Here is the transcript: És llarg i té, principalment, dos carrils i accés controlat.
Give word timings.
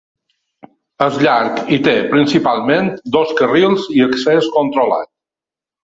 És 1.05 1.17
llarg 1.27 1.59
i 1.77 1.79
té, 1.87 1.93
principalment, 2.15 2.89
dos 3.17 3.37
carrils 3.43 3.87
i 3.99 4.05
accés 4.07 4.49
controlat. 4.57 5.13